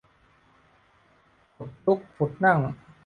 [1.55, 2.57] ผุดลุกผุดนั่ง